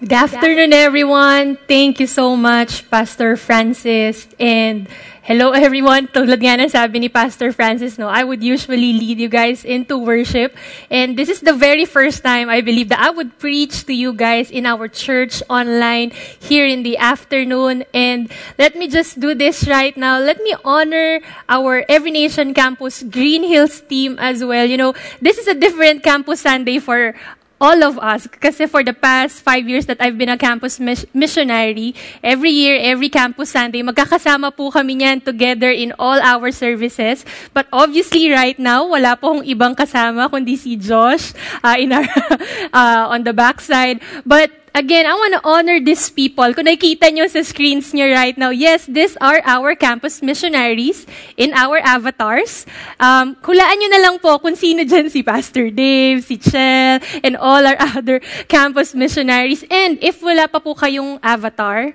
[0.00, 1.58] Good afternoon, everyone.
[1.68, 4.26] Thank you so much, Pastor Francis.
[4.40, 4.88] And
[5.20, 6.08] hello, everyone.
[6.08, 10.00] Tulad nga ng sabi ni Pastor Francis, no, I would usually lead you guys into
[10.00, 10.56] worship.
[10.88, 14.16] And this is the very first time I believe that I would preach to you
[14.16, 17.84] guys in our church online here in the afternoon.
[17.92, 20.16] And let me just do this right now.
[20.16, 24.64] Let me honor our Every Nation Campus Green Hills team as well.
[24.64, 27.12] You know, this is a different Campus Sunday for
[27.60, 28.26] all of us.
[28.26, 31.94] Kasi for the past five years that I've been a campus mis- missionary,
[32.24, 37.22] every year, every campus Sunday, magkakasama po kami niyan together in all our services.
[37.52, 42.08] But obviously, right now, wala pong ibang kasama kundi si Josh uh, in our,
[42.72, 44.00] uh, on the backside.
[44.24, 46.52] But again, I want to honor these people.
[46.54, 51.06] Kung nakikita nyo sa screens nyo right now, yes, these are our campus missionaries
[51.36, 52.66] in our avatars.
[52.98, 57.34] Um, kulaan nyo na lang po kung sino dyan si Pastor Dave, si Chel, and
[57.36, 59.64] all our other campus missionaries.
[59.70, 61.94] And if wala pa po kayong avatar,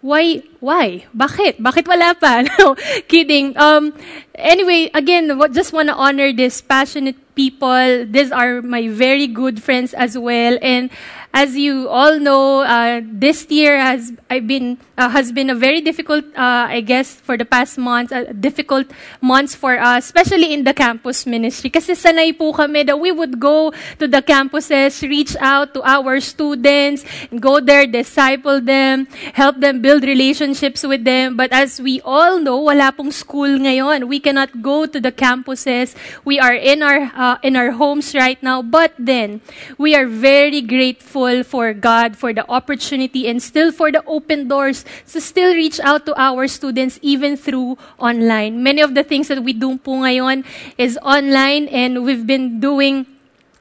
[0.00, 1.06] why, why?
[1.10, 1.58] Bakit?
[1.58, 2.42] Bakit wala pa?
[2.58, 2.74] No,
[3.10, 3.56] kidding.
[3.58, 3.94] Um,
[4.34, 8.06] anyway, again, just want to honor these passionate people.
[8.06, 10.58] These are my very good friends as well.
[10.62, 10.90] And
[11.32, 14.12] as you all know, uh, this year has
[14.46, 18.90] been uh, has been a very difficult, uh, I guess, for the past months, difficult
[19.20, 21.70] months for us, especially in the campus ministry.
[21.70, 26.18] Kasi sanay po kami that we would go to the campuses, reach out to our
[26.18, 27.04] students,
[27.38, 31.36] go there, disciple them, help them build relationships with them.
[31.36, 34.08] But as we all know, wala pong school ngayon.
[34.08, 35.94] We cannot go to the campuses.
[36.24, 38.62] We are in our uh, in our homes right now.
[38.64, 39.40] But then,
[39.76, 44.84] we are very grateful for God for the opportunity and still for the open doors
[45.12, 48.62] to still reach out to our students even through online.
[48.62, 50.44] Many of the things that we do po ngayon
[50.76, 53.06] is online and we've been doing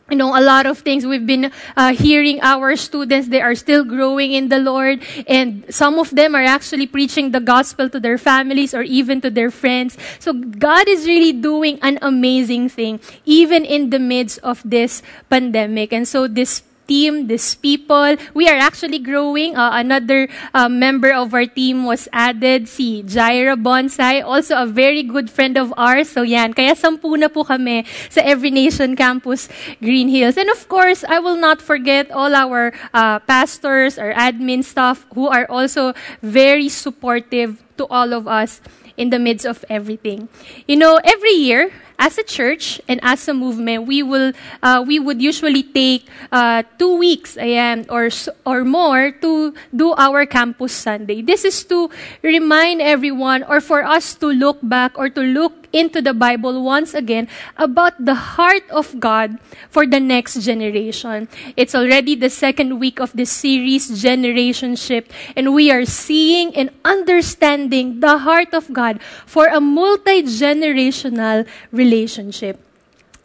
[0.10, 3.84] you know, a lot of things we've been uh, hearing our students, they are still
[3.84, 5.04] growing in the Lord.
[5.28, 9.30] And some of them are actually preaching the gospel to their families or even to
[9.30, 9.98] their friends.
[10.20, 15.92] So God is really doing an amazing thing, even in the midst of this pandemic.
[15.92, 18.16] And so this team, these people.
[18.34, 19.56] We are actually growing.
[19.56, 25.04] Uh, another uh, member of our team was added, si Jaira Bonsai, also a very
[25.04, 26.10] good friend of ours.
[26.10, 29.50] So yan, kaya sampu na po kami sa Every Nation Campus
[29.84, 30.38] Green Hills.
[30.38, 35.28] And of course, I will not forget all our uh, pastors, or admin staff who
[35.28, 35.94] are also
[36.24, 38.62] very supportive to all of us
[38.98, 40.28] in the midst of everything.
[40.66, 41.70] You know, every year,
[42.00, 46.64] as a church and as a movement, we will uh, we would usually take uh,
[46.78, 48.10] two weeks, ayan, or
[48.46, 51.22] or more to do our campus Sunday.
[51.22, 51.90] This is to
[52.24, 56.94] remind everyone, or for us to look back or to look into the Bible once
[56.94, 59.40] again about the heart of God
[59.70, 61.28] for the next generation.
[61.56, 68.00] It's already the second week of this series, Generationship, and we are seeing and understanding
[68.00, 72.67] the heart of God for a multi generational relationship.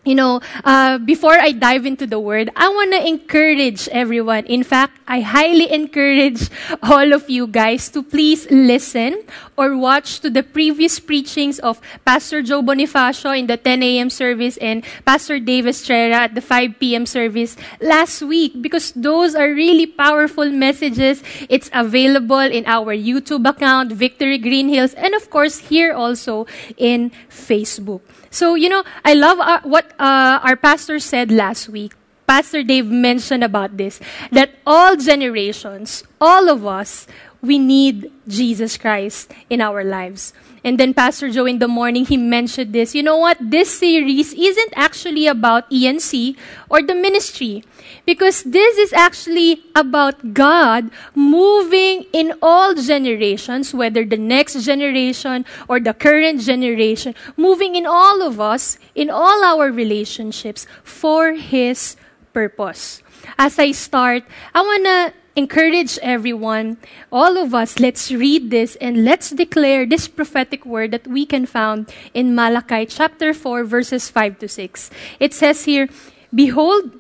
[0.05, 4.47] You know, uh, before I dive into the word, I want to encourage everyone.
[4.47, 6.51] In fact, I highly encourage
[6.83, 9.23] all of you guys to please listen
[9.57, 14.11] or watch to the previous preachings of Pastor Joe Bonifacio in the 10 a.m.
[14.11, 17.07] service and Pastor Dave Estrella at the 5 p.m.
[17.07, 21.23] service last week because those are really powerful messages.
[21.49, 27.13] It's available in our YouTube account, Victory Green Hills, and of course here also in
[27.31, 28.01] Facebook.
[28.33, 31.93] So, you know, I love our, what uh, our pastor said last week.
[32.27, 34.01] Pastor Dave mentioned about this
[34.33, 37.07] that all generations, all of us,
[37.43, 40.33] we need Jesus Christ in our lives.
[40.65, 42.95] And then Pastor Joe in the morning, he mentioned this.
[42.95, 43.37] You know what?
[43.41, 46.37] This series isn't actually about ENC
[46.71, 47.65] or the ministry.
[48.07, 55.81] Because this is actually about God moving in all generations, whether the next generation or
[55.81, 61.97] the current generation, moving in all of us, in all our relationships for His
[62.33, 63.03] purpose.
[63.39, 64.25] As I start,
[64.55, 66.77] I want to encourage everyone,
[67.11, 71.47] all of us, let's read this and let's declare this prophetic word that we can
[71.47, 74.91] found in Malachi chapter 4 verses 5 to 6.
[75.21, 75.89] It says here,
[76.35, 76.99] Behold,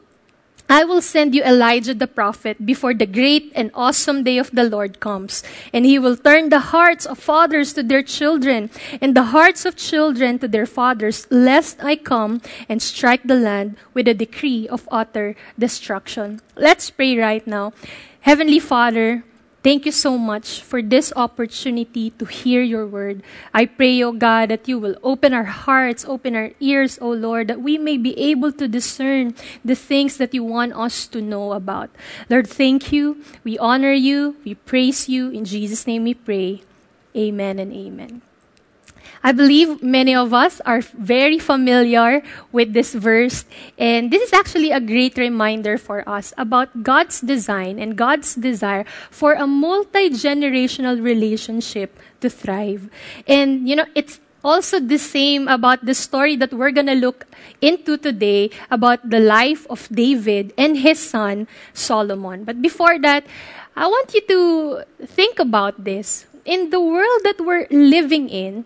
[0.72, 4.64] I will send you Elijah the prophet before the great and awesome day of the
[4.64, 5.42] Lord comes.
[5.70, 8.70] And he will turn the hearts of fathers to their children
[9.00, 12.40] and the hearts of children to their fathers, lest I come
[12.70, 16.40] and strike the land with a decree of utter destruction.
[16.56, 17.74] Let's pray right now.
[18.22, 19.24] Heavenly Father,
[19.62, 23.22] Thank you so much for this opportunity to hear your word.
[23.54, 27.46] I pray, O God, that you will open our hearts, open our ears, O Lord,
[27.46, 31.52] that we may be able to discern the things that you want us to know
[31.52, 31.90] about.
[32.28, 33.22] Lord, thank you.
[33.44, 34.34] We honor you.
[34.44, 35.30] We praise you.
[35.30, 36.66] In Jesus' name we pray.
[37.14, 38.22] Amen and amen.
[39.22, 43.44] I believe many of us are very familiar with this verse,
[43.78, 48.84] and this is actually a great reminder for us about God's design and God's desire
[49.10, 52.90] for a multi generational relationship to thrive.
[53.26, 57.26] And, you know, it's also the same about the story that we're going to look
[57.60, 62.44] into today about the life of David and his son Solomon.
[62.44, 63.24] But before that,
[63.76, 66.26] I want you to think about this.
[66.44, 68.64] In the world that we're living in,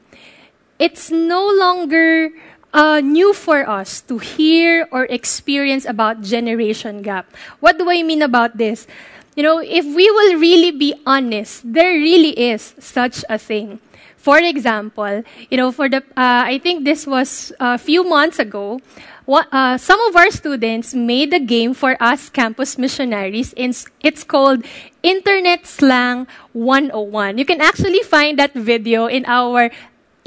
[0.79, 2.31] it's no longer
[2.73, 7.27] uh, new for us to hear or experience about generation gap.
[7.61, 8.87] What do I mean about this?
[9.35, 13.81] You know, if we will really be honest, there really is such a thing.
[14.17, 18.81] For example, you know, for the, uh, I think this was a few months ago,
[19.25, 23.55] what, uh, some of our students made a game for us campus missionaries.
[23.57, 24.65] It's called
[25.03, 27.39] Internet Slang 101.
[27.39, 29.71] You can actually find that video in our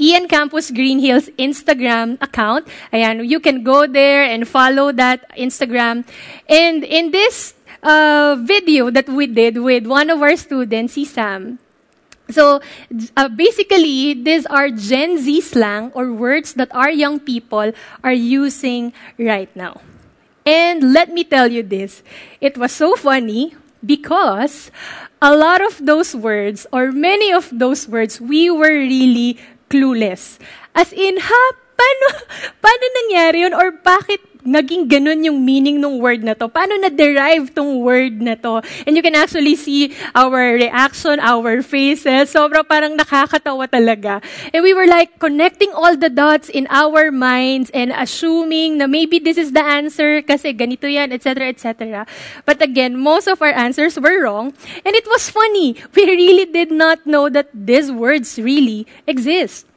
[0.00, 2.66] Ian Campus Green Hills Instagram account.
[2.92, 6.08] Ayan, you can go there and follow that Instagram.
[6.48, 7.52] And in this
[7.82, 11.60] uh, video that we did with one of our students, si Sam,
[12.30, 12.60] so
[13.16, 17.72] uh, basically, these are Gen Z slang or words that our young people
[18.04, 19.80] are using right now.
[20.46, 22.02] And let me tell you this,
[22.40, 23.54] it was so funny
[23.84, 24.70] because
[25.20, 29.38] a lot of those words or many of those words we were really
[29.70, 30.38] clueless.
[30.74, 32.06] As in, ha, paano,
[32.64, 33.54] paano nangyari yun?
[33.56, 36.48] Or bakit naging ganun yung meaning ng word na to?
[36.48, 38.60] Paano na-derive tong word na to?
[38.84, 42.32] And you can actually see our reaction, our faces.
[42.32, 44.24] Sobra parang nakakatawa talaga.
[44.52, 49.20] And we were like connecting all the dots in our minds and assuming na maybe
[49.20, 52.04] this is the answer kasi ganito yan, etc., etc.
[52.44, 54.52] But again, most of our answers were wrong.
[54.84, 55.76] And it was funny.
[55.94, 59.69] We really did not know that these words really exist.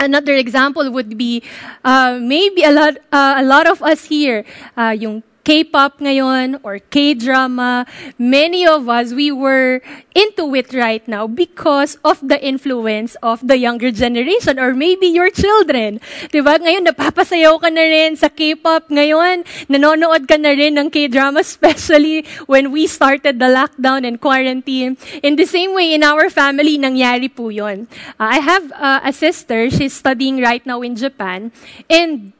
[0.00, 1.42] Another example would be
[1.84, 4.44] uh, maybe a lot, uh, a lot of us here,
[4.76, 7.88] uh, yung K-pop ngayon or K-drama,
[8.20, 9.80] many of us, we were
[10.12, 15.32] into it right now because of the influence of the younger generation or maybe your
[15.32, 16.04] children.
[16.28, 16.60] Diba?
[16.60, 18.92] Ngayon, napapasayaw ka na rin sa K-pop.
[18.92, 25.00] Ngayon, nanonood ka na rin ng K-drama, especially when we started the lockdown and quarantine.
[25.24, 27.88] In the same way, in our family, nangyari po yun.
[28.20, 31.56] Uh, I have uh, a sister, she's studying right now in Japan,
[31.88, 32.36] and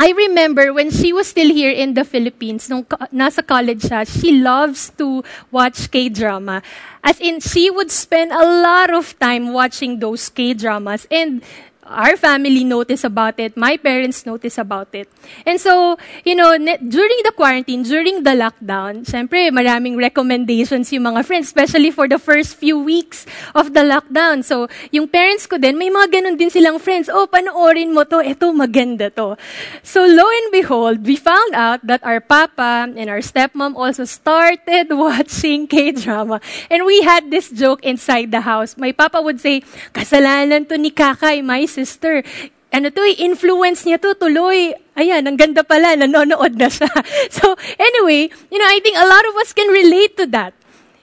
[0.00, 4.40] I remember when she was still here in the Philippines, nung nasa college siya, she
[4.40, 5.20] loves to
[5.52, 6.64] watch K-drama.
[7.04, 11.04] As in, she would spend a lot of time watching those K-dramas.
[11.12, 11.44] And
[11.90, 13.58] our family noticed about it.
[13.58, 15.10] My parents noticed about it.
[15.44, 21.26] And so, you know, during the quarantine, during the lockdown, syempre, maraming recommendations yung mga
[21.26, 24.46] friends, especially for the first few weeks of the lockdown.
[24.46, 27.10] So, yung parents ko din, may mga ganun din silang friends.
[27.10, 28.22] Oh, panoorin mo to.
[28.22, 29.34] Ito, maganda to.
[29.82, 34.94] So, lo and behold, we found out that our papa and our stepmom also started
[34.94, 36.40] watching K-drama.
[36.70, 38.78] And we had this joke inside the house.
[38.78, 42.22] My papa would say, kasalanan to ni Kakay, my sister sister,
[42.70, 44.70] ano to, eh, influence niya to tuloy.
[44.94, 46.90] Ayan, ang ganda pala, nanonood na siya.
[47.36, 50.54] So, anyway, you know, I think a lot of us can relate to that.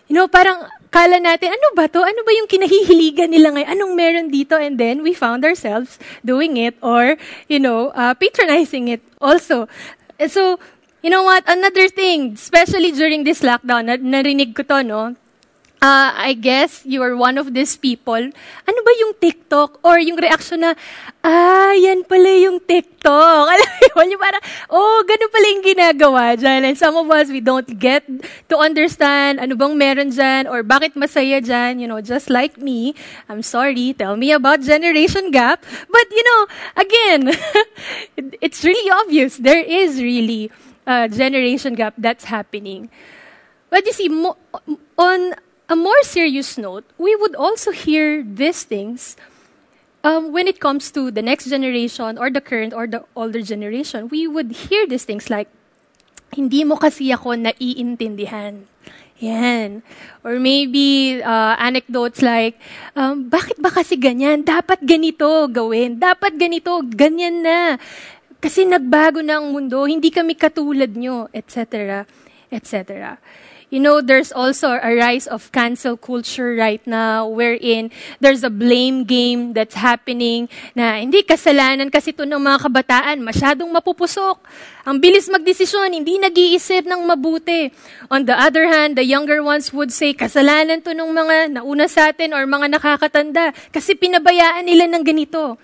[0.08, 2.00] You know, parang kala natin, ano ba to?
[2.00, 3.70] Ano ba yung kinahihiligan nila ngayon?
[3.76, 4.56] Anong meron dito?
[4.56, 7.20] And then we found ourselves doing it or,
[7.52, 9.68] you know, uh, patronizing it also.
[10.16, 10.58] And so,
[11.04, 11.44] you know what?
[11.46, 15.16] Another thing, especially during this lockdown, narinig ko to, no?
[15.82, 18.20] Uh, I guess you are one of these people.
[18.68, 19.80] Ano ba yung TikTok?
[19.86, 20.74] Or yung reaction na,
[21.24, 23.46] ah, yan pala yung TikTok.
[23.54, 26.62] Alam mo yung parang, oh, ganun pala yung ginagawa dyan.
[26.66, 28.06] And some of us, we don't get
[28.50, 31.80] to understand ano bang meron dyan or bakit masaya dyan.
[31.80, 32.98] You know, just like me.
[33.30, 35.64] I'm sorry, tell me about generation gap.
[35.90, 36.42] But, you know,
[36.78, 37.22] again,
[38.42, 39.38] it's really obvious.
[39.38, 40.50] There is really
[40.88, 42.90] a generation gap that's happening.
[43.70, 44.40] But you see, mo-
[44.98, 45.36] on
[45.70, 49.16] a more serious note, we would also hear these things
[50.04, 54.08] um, when it comes to the next generation or the current or the older generation.
[54.08, 55.52] We would hear these things like,
[56.32, 58.68] hindi mo kasi ako naiintindihan.
[59.20, 59.82] Yan.
[60.22, 62.60] Or maybe uh, anecdotes like,
[62.94, 64.46] um, bakit ba kasi ganyan?
[64.46, 65.98] Dapat ganito gawin.
[65.98, 67.82] Dapat ganito, ganyan na.
[68.38, 72.06] Kasi nagbago na ang mundo, hindi kami katulad nyo, etc.
[72.54, 73.18] etc.
[73.68, 77.92] You know, there's also a rise of cancel culture right now wherein
[78.24, 83.68] there's a blame game that's happening na hindi kasalanan kasi ito ng mga kabataan, masyadong
[83.68, 84.40] mapupusok.
[84.88, 87.68] Ang bilis magdesisyon, hindi nag-iisip ng mabuti.
[88.08, 92.16] On the other hand, the younger ones would say, kasalanan to ng mga nauna sa
[92.16, 95.60] atin or mga nakakatanda kasi pinabayaan nila ng ganito.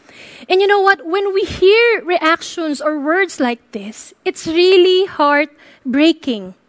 [0.52, 1.08] And you know what?
[1.08, 6.60] When we hear reactions or words like this, it's really heartbreaking.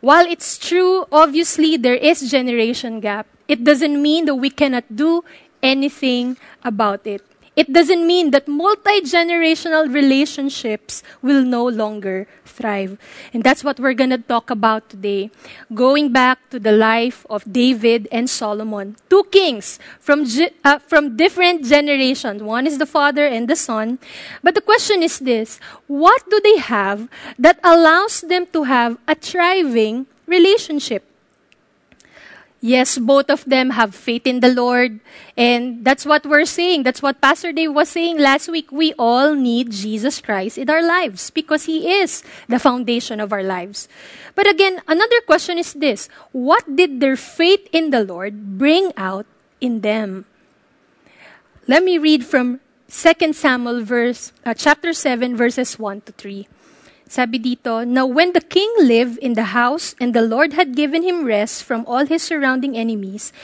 [0.00, 5.24] While it's true, obviously, there is generation gap, it doesn't mean that we cannot do
[5.62, 7.22] anything about it.
[7.60, 12.96] It doesn't mean that multi generational relationships will no longer thrive.
[13.34, 15.30] And that's what we're going to talk about today.
[15.74, 18.96] Going back to the life of David and Solomon.
[19.10, 20.24] Two kings from,
[20.64, 22.42] uh, from different generations.
[22.42, 23.98] One is the father and the son.
[24.42, 29.14] But the question is this what do they have that allows them to have a
[29.14, 31.09] thriving relationship?
[32.60, 35.00] Yes, both of them have faith in the Lord.
[35.36, 36.82] And that's what we're saying.
[36.82, 38.70] That's what Pastor Dave was saying last week.
[38.70, 43.42] We all need Jesus Christ in our lives because He is the foundation of our
[43.42, 43.88] lives.
[44.34, 49.24] But again, another question is this What did their faith in the Lord bring out
[49.60, 50.26] in them?
[51.66, 56.48] Let me read from 2 Samuel verse, uh, chapter 7, verses 1 to 3.
[57.10, 61.02] Sabi dito, Now when the king lived in the house and the Lord had given
[61.02, 63.34] him rest from all his surrounding enemies,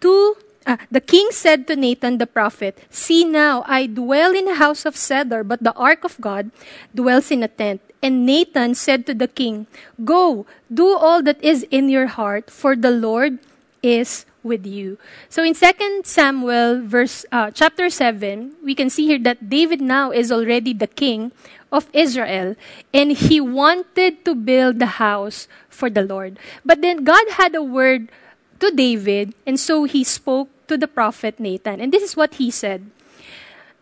[0.00, 4.56] to uh, the king said to Nathan the prophet, See now, I dwell in a
[4.56, 6.50] house of cedar, but the ark of God
[6.94, 7.84] dwells in a tent.
[8.02, 9.66] And Nathan said to the king,
[10.02, 13.38] Go, do all that is in your heart, for the Lord
[13.82, 14.98] is with you.
[15.28, 20.10] So in 2 Samuel verse uh, chapter 7, we can see here that David now
[20.10, 21.32] is already the king
[21.70, 22.54] of Israel,
[22.92, 26.38] and he wanted to build the house for the Lord.
[26.64, 28.12] But then God had a word
[28.60, 31.80] to David, and so he spoke to the prophet Nathan.
[31.80, 32.90] And this is what he said.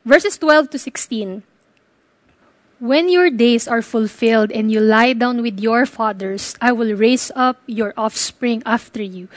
[0.05, 1.43] Verses 12 to 16.
[2.81, 7.31] When your days are fulfilled and you lie down with your fathers, I will raise
[7.37, 9.29] up your offspring after you,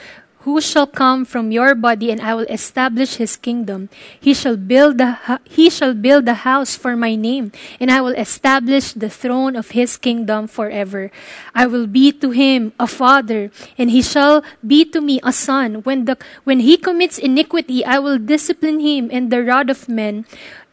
[0.44, 3.88] who shall come from your body and I will establish his kingdom.
[4.20, 8.12] He shall build the, he shall build a house for my name and I will
[8.12, 11.10] establish the throne of his kingdom forever.
[11.54, 15.80] I will be to him a father and he shall be to me a son.
[15.82, 20.26] When the, when he commits iniquity, I will discipline him in the rod of men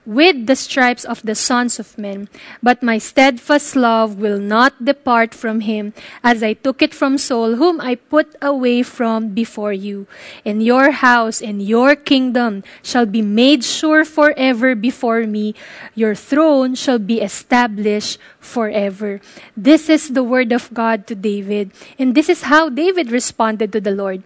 [0.05, 2.27] with the stripes of the sons of men.
[2.62, 5.93] But my steadfast love will not depart from him,
[6.24, 10.08] as I took it from Saul, whom I put away from before you.
[10.46, 15.53] And your house and your kingdom shall be made sure forever before me.
[15.96, 19.22] Your throne shall be established forever.
[19.55, 21.72] This is the word of God to David.
[22.00, 24.24] And this is how David responded to the Lord.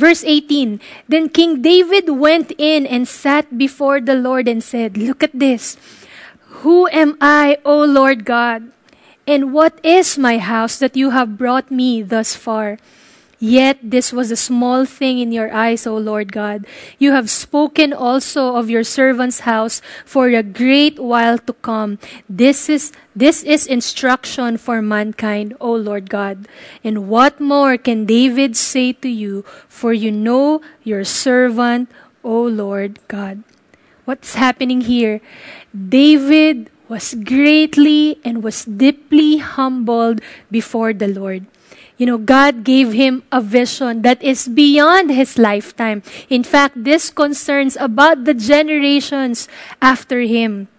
[0.00, 0.80] Verse 18
[1.12, 5.76] Then King David went in and sat before the Lord and said, Look at this.
[6.64, 8.72] Who am I, O Lord God?
[9.28, 12.80] And what is my house that you have brought me thus far?
[13.40, 16.68] Yet this was a small thing in your eyes, O Lord God.
[17.00, 21.96] You have spoken also of your servant's house for a great while to come.
[22.28, 26.52] This is this is instruction for mankind, O Lord God.
[26.84, 29.40] And what more can David say to you?
[29.72, 31.88] For you know your servant,
[32.22, 33.40] O Lord God.
[34.04, 35.24] What's happening here?
[35.72, 40.20] David was greatly and was deeply humbled
[40.50, 41.46] before the Lord.
[42.00, 46.00] You know, God gave him a vision that is beyond his lifetime.
[46.32, 49.52] In fact, this concerns about the generations
[49.84, 50.72] after him.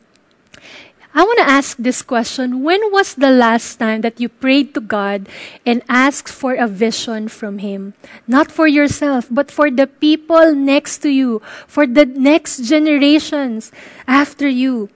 [1.13, 2.63] I want to ask this question.
[2.63, 5.29] When was the last time that you prayed to God
[5.63, 7.93] and asked for a vision from Him?
[8.27, 13.75] Not for yourself, but for the people next to you, for the next generations
[14.07, 14.87] after you.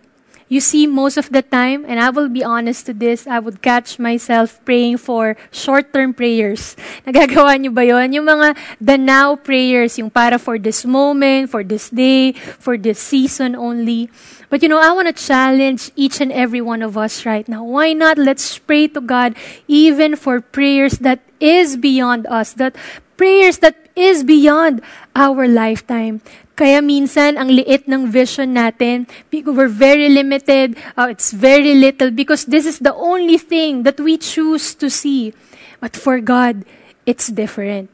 [0.48, 3.66] You see, most of the time, and I will be honest to this, I would
[3.66, 6.78] catch myself praying for short-term prayers.
[7.08, 8.14] Nagagawa niyo ba yon?
[8.14, 13.02] Yung mga the now prayers, yung para for this moment, for this day, for this
[13.02, 14.06] season only.
[14.54, 17.66] But you know, I want to challenge each and every one of us right now.
[17.66, 18.22] Why not?
[18.22, 19.34] Let's pray to God
[19.68, 22.78] even for prayers that is beyond us, that
[23.18, 24.82] prayers that is beyond
[25.16, 26.22] our lifetime.
[26.55, 32.47] Kaya minsan, ang liit ng vision natin, we're very limited, uh, it's very little, because
[32.47, 35.35] this is the only thing that we choose to see.
[35.83, 36.63] But for God,
[37.05, 37.91] it's different.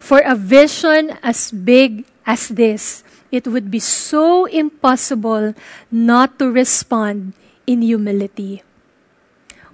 [0.00, 5.52] For a vision as big as this, it would be so impossible
[5.92, 7.36] not to respond
[7.66, 8.64] in humility.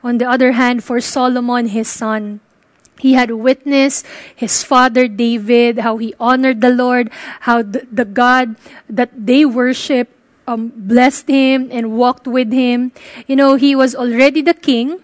[0.02, 2.40] On the other hand, for Solomon, his son,
[2.98, 7.10] He had witnessed his father David, how he honored the Lord,
[7.40, 8.56] how the, the God
[8.88, 10.08] that they worship
[10.46, 12.92] um, blessed him and walked with him.
[13.26, 15.00] You know, he was already the king.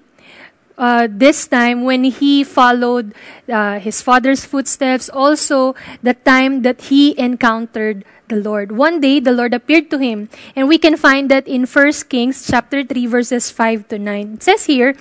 [0.78, 3.12] Uh, this time when he followed
[3.52, 8.72] uh, his father's footsteps, also the time that he encountered the Lord.
[8.72, 12.46] One day, the Lord appeared to him, and we can find that in 1 Kings
[12.48, 14.34] chapter 3, verses 5 to 9.
[14.34, 14.96] It says here,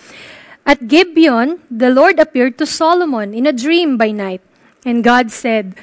[0.70, 4.46] At Gibeon, the Lord appeared to Solomon in a dream by night,
[4.86, 5.74] and God said,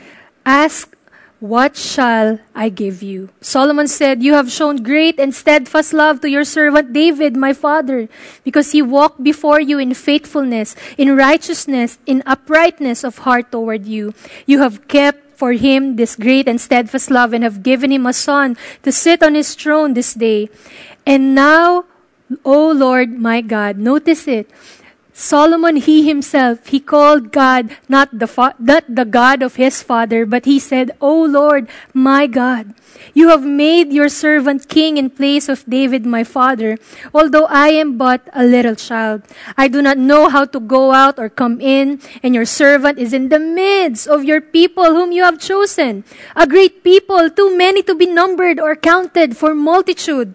[0.47, 0.95] Ask
[1.41, 3.31] what shall I give you?
[3.41, 8.09] Solomon said, You have shown great and steadfast love to your servant David, my father,
[8.45, 14.15] because he walked before you in faithfulness, in righteousness, in uprightness of heart toward you.
[14.47, 18.13] You have kept for him this great and steadfast love and have given him a
[18.13, 20.49] son to sit on his throne this day.
[21.05, 21.87] And now,
[22.45, 24.51] O Lord my God, notice it.
[25.17, 30.27] Solomon, he himself, he called God not the, fa- not the God of his father,
[30.27, 32.75] but he said, O Lord, my God,
[33.15, 36.77] you have made your servant king in place of David, my father,
[37.15, 39.23] although I am but a little child.
[39.57, 43.15] I do not know how to go out or come in, and your servant is
[43.15, 46.05] in the midst of your people whom you have chosen,
[46.37, 50.35] a great people, too many to be numbered or counted for multitude.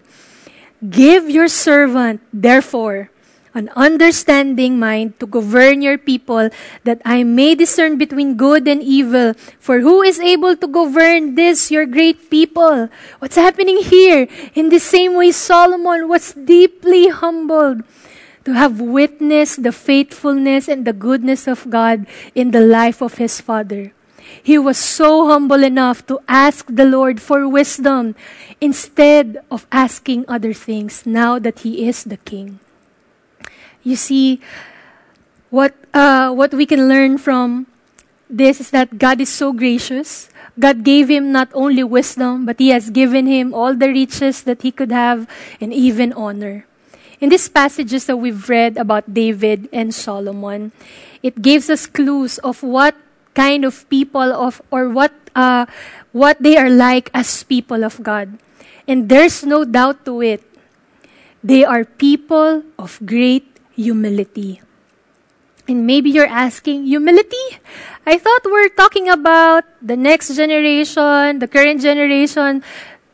[0.82, 3.10] Give your servant, therefore,
[3.54, 6.50] an understanding mind to govern your people,
[6.82, 9.34] that I may discern between good and evil.
[9.60, 12.88] For who is able to govern this, your great people?
[13.20, 14.26] What's happening here?
[14.54, 17.84] In the same way, Solomon was deeply humbled
[18.44, 23.40] to have witnessed the faithfulness and the goodness of God in the life of his
[23.40, 23.92] father.
[24.40, 28.14] He was so humble enough to ask the Lord for wisdom
[28.60, 32.60] instead of asking other things now that he is the king.
[33.82, 34.40] You see,
[35.50, 37.66] what, uh, what we can learn from
[38.30, 40.30] this is that God is so gracious.
[40.58, 44.62] God gave him not only wisdom, but he has given him all the riches that
[44.62, 45.28] he could have
[45.60, 46.64] and even honor.
[47.20, 50.72] In these passages that we've read about David and Solomon,
[51.22, 52.96] it gives us clues of what
[53.34, 55.66] kind of people of or what uh,
[56.12, 58.38] what they are like as people of God.
[58.86, 60.42] And there's no doubt to it.
[61.42, 64.60] They are people of great humility.
[65.68, 67.62] And maybe you're asking, humility?
[68.04, 72.62] I thought we're talking about the next generation, the current generation,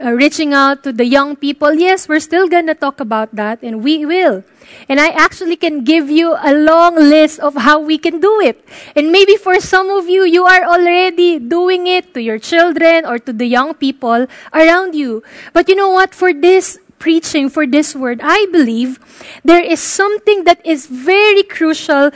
[0.00, 1.74] uh, reaching out to the young people.
[1.74, 4.44] Yes, we're still gonna talk about that, and we will.
[4.88, 8.62] And I actually can give you a long list of how we can do it.
[8.94, 13.18] And maybe for some of you, you are already doing it to your children or
[13.18, 15.22] to the young people around you.
[15.52, 16.14] But you know what?
[16.14, 18.98] For this preaching for this word, I believe
[19.44, 22.10] there is something that is very crucial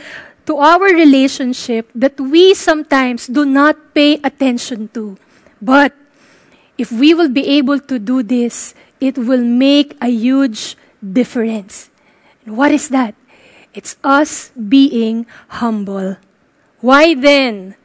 [0.47, 5.17] to our relationship that we sometimes do not pay attention to.
[5.63, 5.95] But
[6.83, 11.95] if we will be able to do this, it will make a huge difference.
[12.43, 13.15] What is that?
[13.71, 15.31] It's us being
[15.63, 16.19] humble.
[16.83, 17.79] Why then?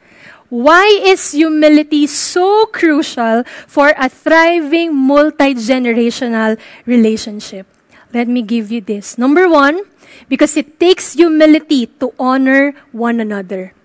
[0.50, 7.70] Why is humility so crucial for a thriving multi-generational relationship?
[8.10, 9.14] Let me give you this.
[9.14, 9.86] Number one,
[10.26, 13.77] because it takes humility to honor one another.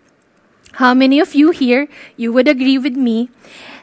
[0.81, 3.29] How many of you here, you would agree with me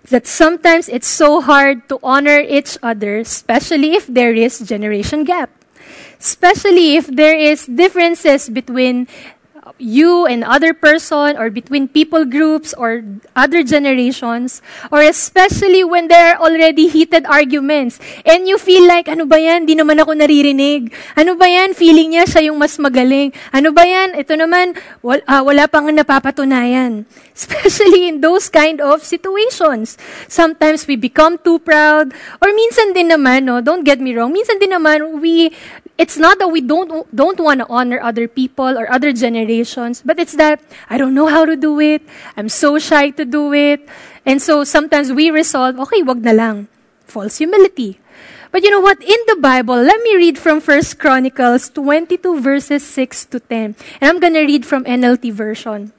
[0.09, 5.51] that sometimes it's so hard to honor each other, especially if there is generation gap.
[6.19, 9.09] Especially if there is differences between
[9.81, 13.03] you and other person or between people groups or
[13.35, 14.63] other generations
[14.93, 19.67] or especially when there are already heated arguments and you feel like ano ba yan?
[19.67, 20.93] Di naman ako naririnig.
[21.17, 21.75] Ano ba yan?
[21.75, 23.33] Feeling niya siya yung mas magaling.
[23.51, 24.15] Ano ba yan?
[24.15, 27.09] Ito naman wala, uh, wala pang napapatunayan.
[27.41, 29.97] Especially in those kind of situations.
[30.29, 34.61] Sometimes we become too proud or minsan din naman no don't get me wrong minsan
[34.61, 35.49] din naman we
[36.01, 40.17] it's not that we don't don't want to honor other people or other generations, but
[40.17, 42.01] it's that I don't know how to do it.
[42.41, 43.85] I'm so shy to do it.
[44.25, 46.73] And so sometimes we resolve, okay, wag na lang.
[47.05, 48.01] False humility.
[48.49, 48.99] But you know what?
[49.05, 53.77] In the Bible, let me read from First Chronicles 22 verses 6 to 10.
[54.01, 55.93] And I'm going to read from NLT version.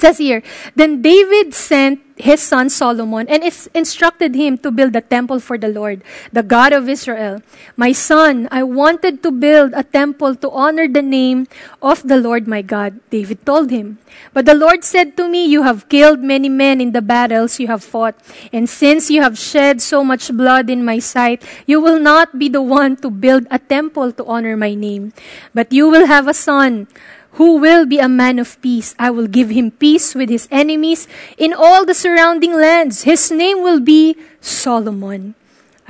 [0.00, 0.42] Says here,
[0.74, 5.68] Then David sent his son Solomon and instructed him to build a temple for the
[5.68, 6.00] Lord,
[6.32, 7.44] the God of Israel.
[7.76, 11.48] My son, I wanted to build a temple to honor the name
[11.82, 13.98] of the Lord my God, David told him.
[14.32, 17.68] But the Lord said to me, You have killed many men in the battles you
[17.68, 18.16] have fought,
[18.52, 22.48] and since you have shed so much blood in my sight, you will not be
[22.48, 25.12] the one to build a temple to honor my name.
[25.52, 26.88] But you will have a son
[27.32, 28.94] who will be a man of peace.
[28.98, 31.06] I will give him peace with his enemies
[31.38, 33.04] in all the surrounding lands.
[33.04, 35.34] His name will be Solomon.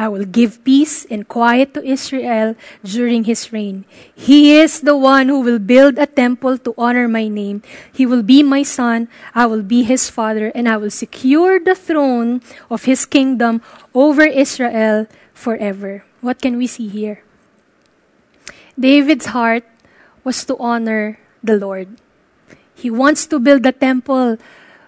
[0.00, 3.84] I will give peace and quiet to Israel during his reign.
[4.16, 7.60] He is the one who will build a temple to honor my name.
[7.92, 9.12] He will be my son.
[9.34, 12.40] I will be his father, and I will secure the throne
[12.72, 13.60] of his kingdom
[13.92, 16.04] over Israel forever.
[16.24, 17.20] What can we see here?
[18.80, 19.68] David's heart
[20.24, 21.96] was to honor the Lord.
[22.74, 24.38] He wants to build a temple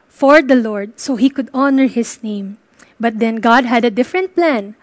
[0.08, 2.58] for the Lord so he could honor his name.
[3.00, 4.76] But then God had a different plan.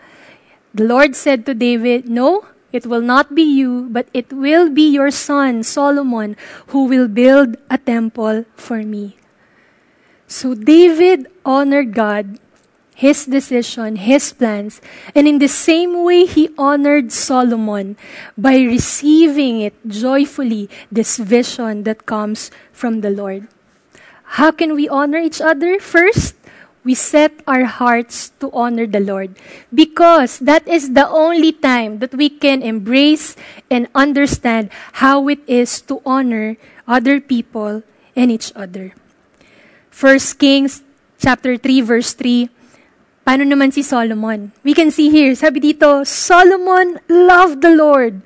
[0.74, 4.88] The Lord said to David, No, it will not be you, but it will be
[4.90, 9.18] your son, Solomon, who will build a temple for me.
[10.28, 12.38] So David honored God,
[13.00, 14.84] his decision, his plans,
[15.16, 17.96] and in the same way he honored Solomon
[18.36, 23.48] by receiving it joyfully, this vision that comes from the Lord.
[24.36, 25.80] How can we honor each other?
[25.80, 26.36] First,
[26.84, 29.40] we set our hearts to honor the Lord
[29.72, 33.40] because that is the only time that we can embrace
[33.72, 38.92] and understand how it is to honor other people and each other.
[39.88, 40.84] First Kings
[41.16, 42.59] chapter 3 verse 3
[43.30, 44.50] Paano naman si Solomon?
[44.66, 48.26] We can see here, sabi dito, Solomon loved the Lord.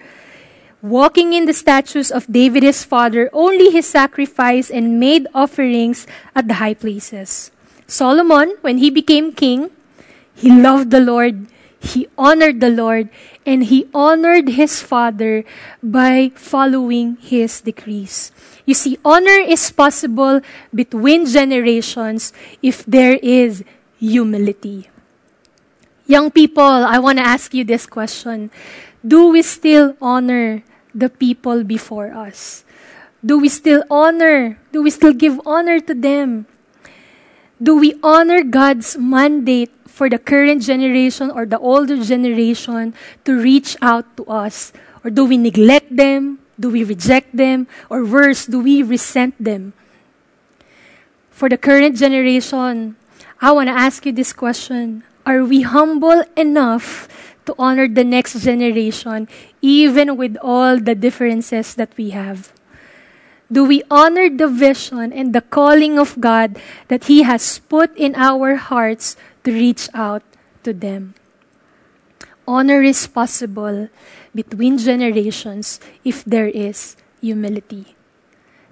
[0.79, 6.47] Walking in the statutes of David his father, only his sacrifice and made offerings at
[6.47, 7.51] the high places.
[7.83, 9.75] Solomon, when he became king,
[10.39, 11.51] he loved the Lord,
[11.83, 13.11] he honored the Lord,
[13.43, 15.43] and he honored his father
[15.83, 18.31] by following his decrees.
[18.63, 20.39] You see, honor is possible
[20.71, 22.31] between generations
[22.63, 23.67] if there is
[23.99, 24.92] humility.
[26.05, 28.51] Young people, I want to ask you this question
[29.05, 30.63] Do we still honor
[30.93, 32.63] the people before us?
[33.23, 34.59] Do we still honor?
[34.71, 36.47] Do we still give honor to them?
[37.63, 43.77] do we honor God's mandate for the current generation or the older generation to reach
[43.81, 44.73] out to us?
[45.03, 46.39] Or do we neglect them?
[46.59, 47.67] Do we reject them?
[47.89, 49.71] Or worse, do we resent them?
[51.31, 52.95] For the current generation,
[53.39, 57.07] I want to ask you this question Are we humble enough
[57.45, 59.27] to honor the next generation,
[59.61, 62.53] even with all the differences that we have?
[63.53, 66.57] do we honor the vision and the calling of God
[66.89, 70.25] that He has put in our hearts to reach out
[70.65, 71.13] to them?
[72.49, 73.87] Honor is possible
[74.33, 77.95] between generations if there is humility.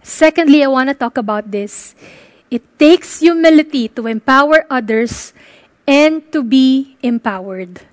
[0.02, 1.94] Secondly, I want to talk about this.
[2.50, 5.32] It takes humility to empower others
[5.92, 7.84] and to be empowered.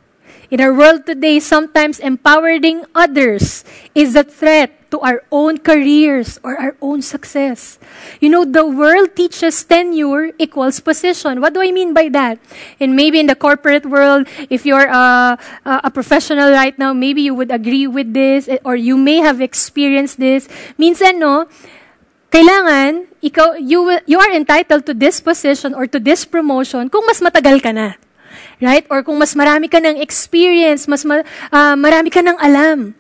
[0.55, 6.57] In our world today, sometimes empowering others is a threat to our own careers or
[6.57, 7.77] our own success.
[8.23, 11.43] You know, the world teaches tenure equals position.
[11.43, 12.39] What do I mean by that?
[12.81, 17.35] And maybe in the corporate world, if you're a, a professional right now, maybe you
[17.35, 20.49] would agree with this eh, or you may have experienced this.
[20.79, 21.49] Minsan, no,
[22.31, 27.21] kailangan, ikaw, you, you are entitled to this position or to this promotion kung mas
[27.21, 27.97] matagal ka na.
[28.61, 28.87] Right?
[28.91, 32.95] Or kung mas marami ka ng experience, mas ma, uh, marami ka ng alam.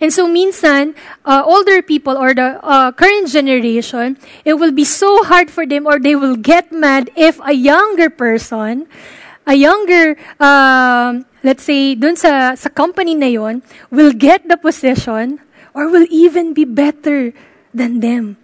[0.00, 0.94] And so minsan,
[1.24, 5.86] uh, older people or the uh, current generation, it will be so hard for them
[5.86, 8.86] or they will get mad if a younger person,
[9.46, 15.40] a younger, uh, let's say, dun sa, sa company na yon, will get the position
[15.74, 17.32] or will even be better
[17.74, 18.36] than them.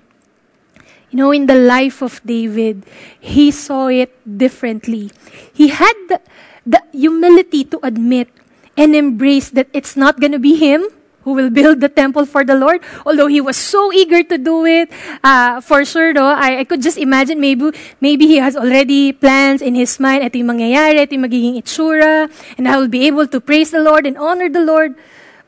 [1.10, 2.86] You know, in the life of David,
[3.18, 5.10] he saw it differently.
[5.52, 6.20] He had the,
[6.64, 8.28] the humility to admit
[8.76, 10.86] and embrace that it's not going to be him,
[11.22, 12.80] who will build the temple for the Lord.
[13.04, 14.90] Although he was so eager to do it,
[15.22, 19.60] uh, for sure, though, I, I could just imagine maybe, maybe he has already plans
[19.60, 23.26] in his mind, ito yung mangyayari, ito yung magiging itsura, and I will be able
[23.26, 24.94] to praise the Lord and honor the Lord.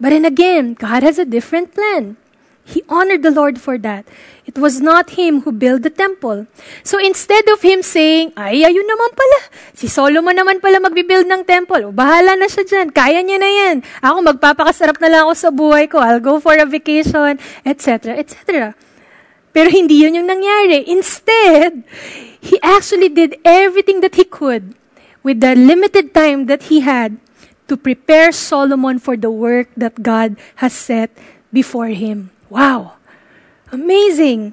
[0.01, 2.16] But then again, God has a different plan.
[2.62, 4.07] He honored the Lord for that.
[4.46, 6.46] It was not him who built the temple.
[6.83, 9.38] So instead of him saying, ay, ayun naman pala,
[9.75, 13.51] si Solomon naman pala magbibuild ng temple, o bahala na siya dyan, kaya niya na
[13.51, 13.77] yan.
[14.03, 18.75] Ako magpapakasarap na lang ako sa buhay ko, I'll go for a vacation, etc., etc.
[19.53, 20.87] Pero hindi yun yung nangyari.
[20.87, 21.83] Instead,
[22.40, 24.75] he actually did everything that he could
[25.22, 27.18] with the limited time that he had
[27.70, 31.14] to prepare Solomon for the work that God has set
[31.53, 32.35] before him.
[32.53, 33.01] Wow!
[33.73, 34.53] Amazing!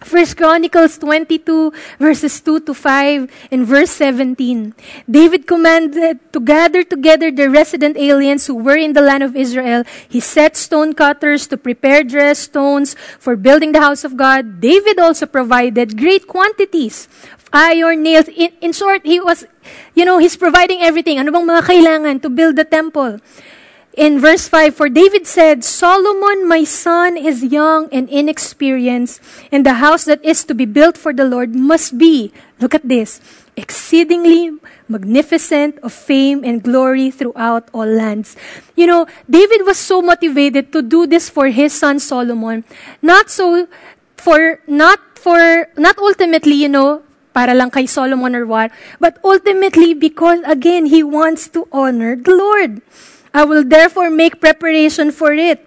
[0.00, 4.72] First Chronicles 22 verses 2 to 5 and verse 17.
[5.04, 9.84] David commanded to gather together the resident aliens who were in the land of Israel.
[10.08, 14.62] He set stone cutters to prepare dress stones for building the house of God.
[14.62, 18.28] David also provided great quantities of iron nails.
[18.32, 19.44] In, in short, he was,
[19.92, 21.18] you know, he's providing everything.
[21.18, 23.20] Ano bang mga kailangan to build the temple?
[23.96, 29.20] In verse 5, For David said, Solomon, my son, is young and inexperienced,
[29.50, 32.86] and the house that is to be built for the Lord must be, look at
[32.86, 33.20] this,
[33.56, 34.54] exceedingly
[34.88, 38.36] magnificent of fame and glory throughout all lands.
[38.76, 42.64] You know, David was so motivated to do this for his son Solomon,
[43.02, 43.66] not so
[44.16, 47.02] for, not for, not ultimately, you know,
[47.34, 48.70] para lang kay Solomon or what,
[49.00, 52.82] but ultimately because, again, he wants to honor the Lord.
[53.38, 55.62] I will therefore make preparation for it.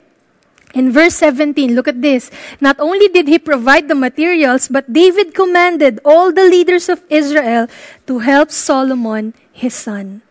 [0.76, 2.28] In verse 17, look at this.
[2.60, 7.72] Not only did he provide the materials, but David commanded all the leaders of Israel
[8.08, 10.22] to help Solomon, his son.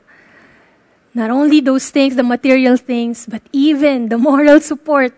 [1.16, 5.16] Not only those things, the material things, but even the moral support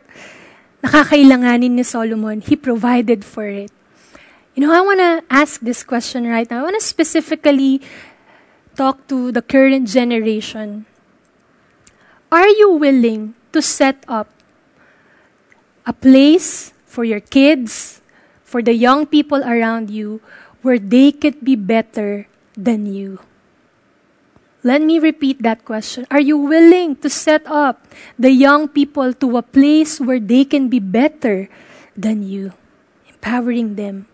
[0.86, 2.38] nakakailanganin ni Solomon.
[2.38, 3.74] He provided for it.
[4.54, 6.60] You know, I want to ask this question right now.
[6.60, 7.82] I want to specifically
[8.78, 10.86] talk to the current generation.
[12.32, 14.32] Are you willing to set up
[15.84, 18.00] a place for your kids,
[18.40, 20.24] for the young people around you,
[20.64, 22.24] where they could be better
[22.56, 23.20] than you?
[24.64, 26.08] Let me repeat that question.
[26.08, 27.84] Are you willing to set up
[28.16, 31.52] the young people to a place where they can be better
[31.92, 32.56] than you?
[33.12, 34.08] Empowering them.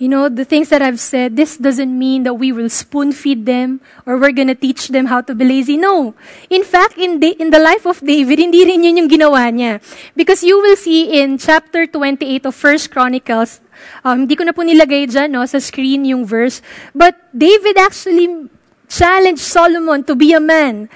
[0.00, 3.44] You know, the things that I've said, this doesn't mean that we will spoon feed
[3.44, 5.76] them or we're gonna teach them how to be lazy.
[5.76, 6.16] No.
[6.48, 9.76] In fact, in the, in the life of David, hindi rin yun yung ginawa niya.
[10.16, 13.60] Because you will see in chapter 28 of First Chronicles,
[14.02, 16.64] um, hindi ko na po nilagay dyan no, sa screen yung verse,
[16.96, 18.48] but David actually
[18.88, 20.88] challenged Solomon to be a man,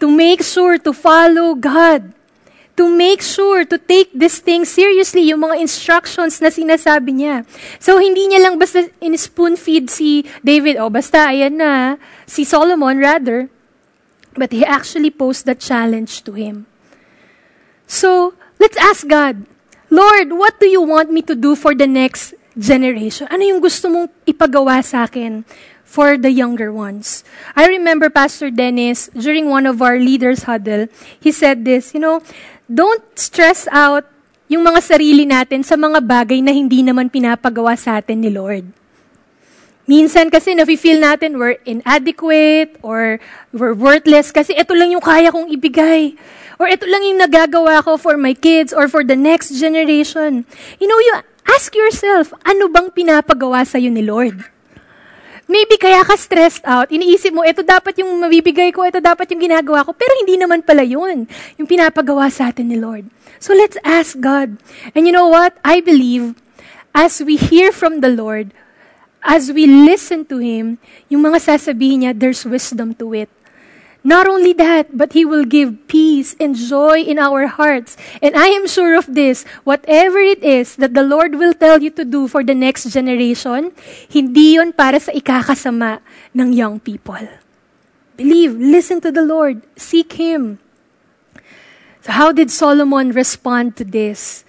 [0.00, 2.16] to make sure to follow God
[2.76, 7.44] to make sure to take this thing seriously, yung mga instructions na sinasabi niya.
[7.76, 12.96] So, hindi niya lang basta in-spoon feed si David, oh, basta, ayan na, si Solomon
[12.96, 13.52] rather,
[14.32, 16.64] but he actually posed the challenge to him.
[17.84, 19.44] So, let's ask God,
[19.92, 23.28] Lord, what do you want me to do for the next generation?
[23.28, 25.44] Ano yung gusto mong ipagawa sa akin
[25.92, 27.20] for the younger ones.
[27.52, 30.88] I remember Pastor Dennis, during one of our leaders huddle,
[31.20, 32.24] he said this, you know,
[32.72, 34.08] don't stress out
[34.48, 38.64] yung mga sarili natin sa mga bagay na hindi naman pinapagawa sa atin ni Lord.
[39.84, 43.20] Minsan kasi nafe-feel natin we're inadequate or
[43.52, 46.16] we're worthless kasi ito lang yung kaya kong ibigay.
[46.56, 50.46] Or ito lang yung nagagawa ko for my kids or for the next generation.
[50.78, 51.12] You know, you
[51.50, 54.38] ask yourself, ano bang pinapagawa sa'yo ni Lord?
[55.52, 59.44] Maybe kaya ka stressed out, iniisip mo, ito dapat yung mabibigay ko, ito dapat yung
[59.44, 61.28] ginagawa ko, pero hindi naman pala yun,
[61.60, 63.04] yung pinapagawa sa atin ni Lord.
[63.36, 64.56] So let's ask God.
[64.96, 65.52] And you know what?
[65.60, 66.32] I believe,
[66.96, 68.56] as we hear from the Lord,
[69.20, 70.80] as we listen to Him,
[71.12, 73.28] yung mga sasabihin niya, there's wisdom to it.
[74.02, 77.96] Not only that, but He will give peace and joy in our hearts.
[78.20, 81.90] And I am sure of this, whatever it is that the Lord will tell you
[81.94, 83.70] to do for the next generation,
[84.10, 86.02] hindi yon para sa ikakasama
[86.34, 87.22] ng young people.
[88.18, 90.58] Believe, listen to the Lord, seek Him.
[92.02, 94.44] So how did Solomon respond to this?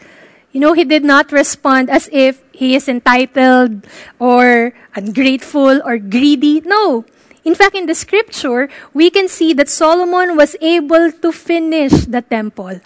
[0.53, 3.85] You know, he did not respond as if he is entitled
[4.19, 6.61] or ungrateful or greedy.
[6.61, 7.05] No.
[7.43, 12.21] In fact, in the scripture, we can see that Solomon was able to finish the
[12.21, 12.79] temple.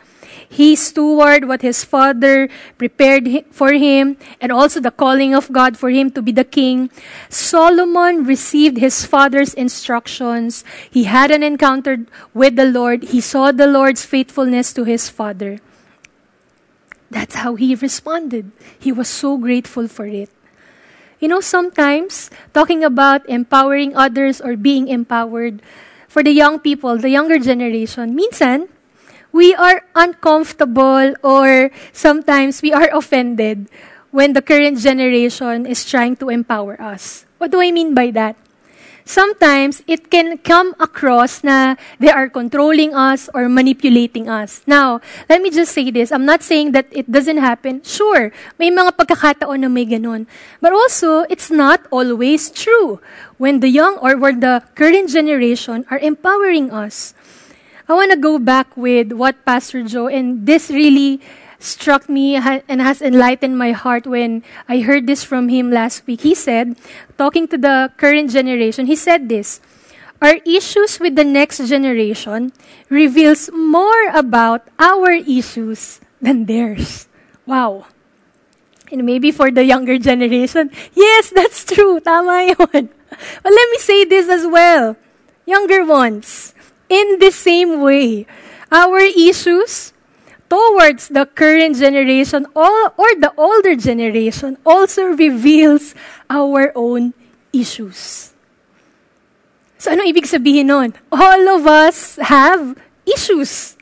[0.50, 5.90] He steward what his father prepared for him and also the calling of God for
[5.90, 6.90] him to be the king.
[7.30, 10.64] Solomon received his father's instructions.
[10.90, 13.12] He had an encounter with the Lord.
[13.12, 15.60] He saw the Lord's faithfulness to his father.
[17.12, 18.52] That's how he responded.
[18.80, 20.30] He was so grateful for it.
[21.20, 25.62] You know, sometimes talking about empowering others or being empowered
[26.08, 28.70] for the young people, the younger generation, minsan,
[29.32, 33.70] we are uncomfortable or sometimes we are offended
[34.12, 37.26] when the current generation is trying to empower us.
[37.38, 38.36] What do I mean by that?
[39.08, 44.62] Sometimes it can come across na they are controlling us or manipulating us.
[44.68, 45.00] Now,
[45.32, 46.12] let me just say this.
[46.12, 47.82] I'm not saying that it doesn't happen.
[47.82, 50.28] Sure, may mga pagkakataon na may ganun.
[50.62, 53.00] But also, it's not always true
[53.40, 57.16] when the young or when the current generation are empowering us.
[57.88, 61.24] I want to go back with what Pastor Joe, and this really
[61.60, 66.22] struck me and has enlightened my heart when I heard this from him last week.
[66.22, 66.78] He said,
[67.18, 69.62] talking to the current generation, he said this
[70.22, 72.54] Our issues with the next generation
[72.90, 77.08] reveals more about our issues than theirs.
[77.46, 77.86] Wow.
[78.92, 82.00] And maybe for the younger generation, yes, that's true.
[82.00, 82.90] Tama yun.
[83.44, 84.96] But let me say this as well.
[85.46, 86.54] Younger ones,
[86.90, 88.28] in the same way,
[88.72, 89.94] our issues
[90.50, 95.96] towards the current generation or, or the older generation also reveals
[96.30, 97.14] our own
[97.54, 98.34] issues.
[99.78, 100.94] So ano ibig sabihin nun?
[101.14, 103.78] All of us have issues.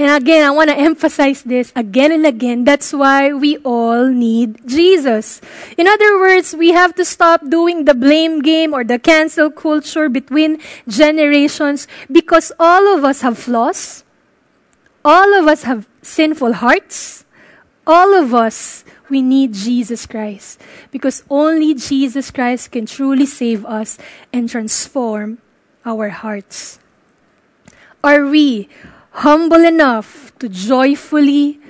[0.00, 2.64] And again, I want to emphasize this again and again.
[2.64, 5.40] That's why we all need Jesus.
[5.76, 10.08] In other words, we have to stop doing the blame game or the cancel culture
[10.08, 14.02] between generations because all of us have flaws.
[15.04, 17.24] All of us have sinful hearts.
[17.86, 20.60] All of us, we need Jesus Christ
[20.90, 23.98] because only Jesus Christ can truly save us
[24.32, 25.38] and transform
[25.84, 26.78] our hearts.
[28.04, 28.68] Are we
[29.12, 31.60] humble enough to joyfully,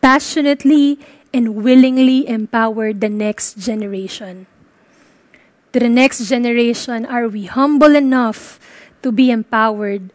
[0.00, 0.98] passionately,
[1.32, 4.46] and willingly empower the next generation.
[5.72, 8.58] To the next generation, are we humble enough
[9.02, 10.10] to be empowered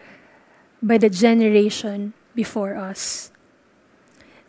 [0.81, 3.31] by the generation before us?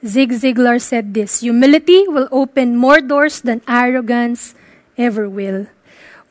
[0.05, 4.55] Zig Ziglar said this Humility will open more doors than arrogance
[4.99, 5.67] ever will.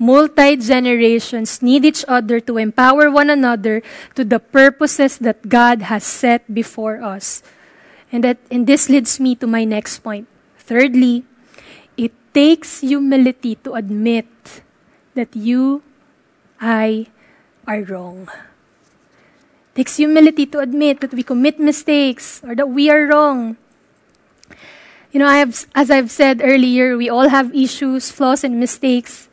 [0.01, 3.85] Multi generations need each other to empower one another
[4.15, 7.43] to the purposes that God has set before us.
[8.11, 10.27] And that and this leads me to my next point.
[10.57, 11.23] Thirdly,
[11.95, 14.27] it takes humility to admit
[15.13, 15.83] that you,
[16.59, 17.07] I,
[17.67, 18.27] are wrong.
[19.73, 23.55] Takes humility to admit that we commit mistakes or that we are wrong.
[25.12, 29.29] You know, I have, as I've said earlier, we all have issues, flaws, and mistakes.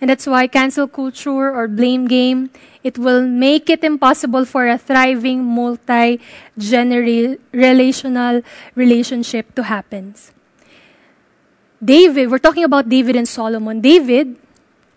[0.00, 2.48] And that's why cancel culture or blame game,
[2.82, 8.42] it will make it impossible for a thriving multi-generational
[8.74, 10.14] relationship to happen.
[11.84, 13.80] David, we're talking about David and Solomon.
[13.80, 14.36] David,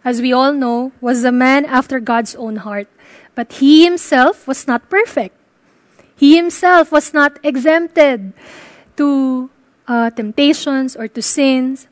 [0.06, 2.88] as we all know, was a man after God's own heart.
[3.36, 5.36] But he himself was not perfect.
[6.16, 8.34] He himself was not exempted
[8.98, 9.50] to
[9.88, 11.88] uh, temptations or to sins.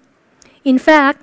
[0.63, 1.21] In fact,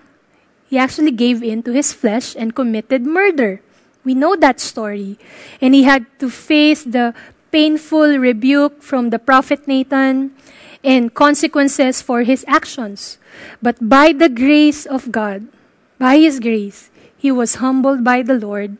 [0.68, 3.62] he actually gave in to his flesh and committed murder.
[4.04, 5.18] We know that story.
[5.60, 7.14] And he had to face the
[7.50, 10.34] painful rebuke from the prophet Nathan
[10.84, 13.18] and consequences for his actions.
[13.62, 15.48] But by the grace of God,
[15.98, 18.76] by his grace, he was humbled by the Lord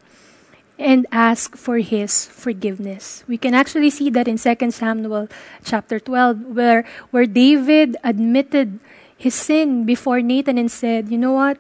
[0.79, 3.25] and ask for his forgiveness.
[3.27, 5.29] We can actually see that in 2 Samuel
[5.65, 8.79] chapter 12 where where David admitted
[9.17, 11.59] his sin before Nathan and said, "You know what?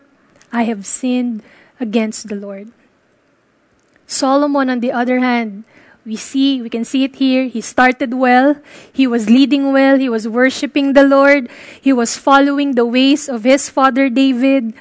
[0.52, 1.42] I have sinned
[1.80, 2.70] against the Lord.
[4.06, 5.64] Solomon, on the other hand,
[6.08, 7.44] we see, we can see it here.
[7.44, 8.56] He started well.
[8.92, 9.98] He was leading well.
[9.98, 11.50] He was worshiping the Lord.
[11.80, 14.72] He was following the ways of his father David.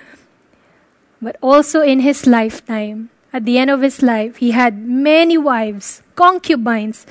[1.22, 6.02] But also in his lifetime, at the end of his life, he had many wives,
[6.16, 7.06] concubines.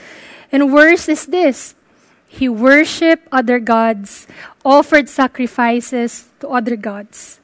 [0.51, 1.75] And worse is this
[2.29, 4.27] he worshiped other gods,
[4.65, 7.41] offered sacrifices to other gods.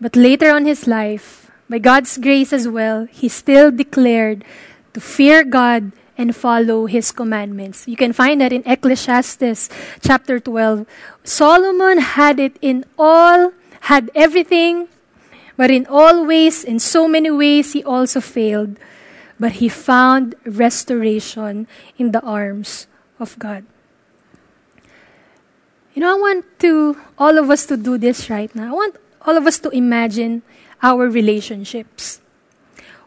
[0.00, 4.44] But later on his life, by God's grace as well, he still declared
[4.92, 7.88] to fear God and follow his commandments.
[7.88, 9.70] You can find that in Ecclesiastes
[10.02, 10.84] chapter 12.
[11.24, 13.52] Solomon had it in all,
[13.88, 14.88] had everything,
[15.56, 18.78] but in all ways, in so many ways, he also failed.
[19.38, 21.66] But he found restoration
[21.98, 22.86] in the arms
[23.18, 23.64] of God.
[25.94, 28.72] You know, I want to all of us to do this right now.
[28.72, 30.42] I want all of us to imagine
[30.82, 32.20] our relationships.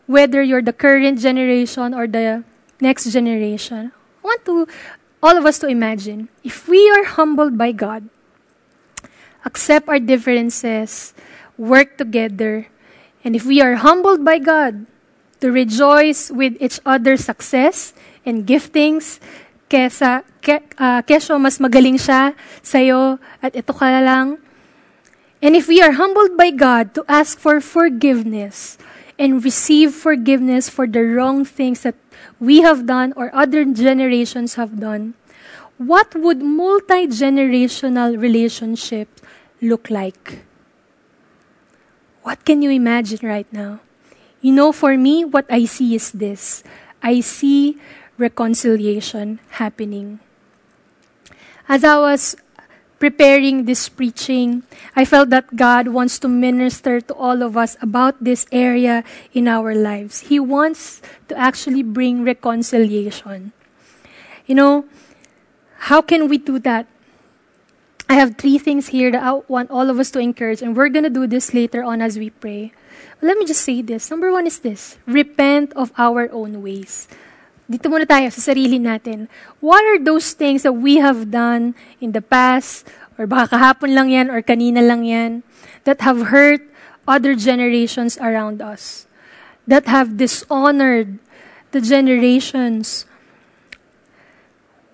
[0.05, 2.43] Whether you're the current generation or the
[2.79, 4.67] next generation, I want to
[5.23, 8.08] all of us to imagine if we are humbled by God,
[9.43, 11.15] accept our differences,
[11.57, 12.67] work together,
[13.23, 14.85] and if we are humbled by God
[15.39, 17.93] to rejoice with each other's success
[18.25, 19.19] and giftings,
[19.69, 24.37] kesa, ke, uh, kesyo mas magaling siya sa'yo at ito ka lang,
[25.41, 28.77] and if we are humbled by God to ask for forgiveness
[29.19, 31.95] and receive forgiveness for the wrong things that
[32.39, 35.13] we have done or other generations have done,
[35.77, 39.21] what would multi generational relationships
[39.61, 40.44] look like?
[42.26, 43.86] What can you imagine right now?
[44.41, 46.65] You know, for me, what I see is this
[46.97, 47.78] I see
[48.17, 50.17] reconciliation happening.
[51.69, 52.34] As I was
[52.97, 54.65] preparing this preaching,
[54.97, 59.47] I felt that God wants to minister to all of us about this area in
[59.47, 60.26] our lives.
[60.26, 63.53] He wants to actually bring reconciliation.
[64.49, 64.86] You know,
[65.93, 66.89] how can we do that?
[68.08, 70.93] I have three things here that I want all of us to encourage, and we're
[70.93, 72.72] going to do this later on as we pray.
[73.20, 74.12] But let me just say this.
[74.12, 77.08] Number one is this repent of our own ways.
[77.66, 79.26] Dito muna tayo sa sarili natin.
[79.58, 82.86] What are those things that we have done in the past,
[83.18, 85.41] or baka kahapon lang yan, or kanina lang yan,
[85.89, 86.62] that have hurt
[87.10, 89.10] other generations around us,
[89.66, 91.18] that have dishonored
[91.74, 93.10] the generations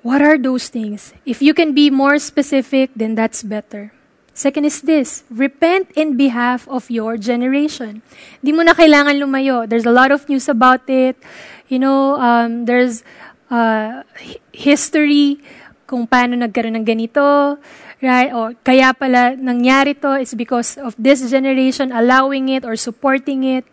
[0.01, 1.13] What are those things?
[1.25, 3.93] If you can be more specific, then that's better.
[4.33, 8.01] Second is this, repent in behalf of your generation.
[8.41, 9.67] Di mo na kailangan lumayo.
[9.69, 11.19] There's a lot of news about it.
[11.67, 13.03] You know, um, there's
[13.51, 14.01] uh,
[14.49, 15.43] history
[15.85, 17.59] kung paano nagkaroon ng ganito,
[17.99, 18.31] right?
[18.31, 23.67] O kaya pala nangyari to is because of this generation allowing it or supporting it.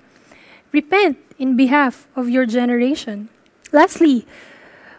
[0.74, 3.30] Repent in behalf of your generation.
[3.70, 4.26] Lastly,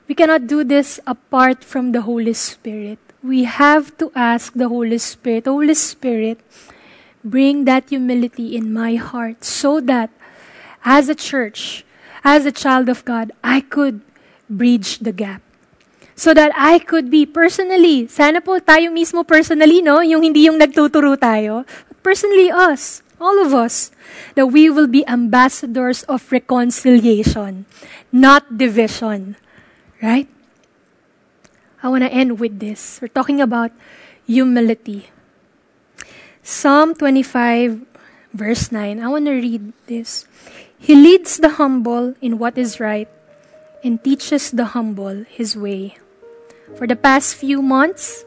[0.09, 2.97] we cannot do this apart from the Holy Spirit.
[3.21, 6.41] We have to ask the Holy Spirit, Holy Spirit,
[7.23, 10.09] bring that humility in my heart so that
[10.83, 11.85] as a church,
[12.23, 14.01] as a child of God, I could
[14.49, 15.43] bridge the gap.
[16.15, 20.01] So that I could be personally, sana po tayo mismo personally, no?
[20.01, 21.63] Yung hindi yung nagtuturo tayo.
[22.01, 23.91] Personally, us, all of us,
[24.33, 27.69] that we will be ambassadors of reconciliation,
[28.11, 29.37] not division.
[30.01, 30.27] Right?
[31.83, 32.99] I want to end with this.
[33.01, 33.71] We're talking about
[34.25, 35.09] humility.
[36.43, 37.81] Psalm 25,
[38.33, 38.99] verse 9.
[38.99, 40.25] I want to read this.
[40.77, 43.07] He leads the humble in what is right
[43.83, 45.97] and teaches the humble his way.
[46.75, 48.23] For the past few months,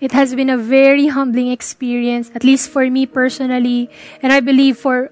[0.00, 3.90] it has been a very humbling experience, at least for me personally,
[4.22, 5.10] and I believe for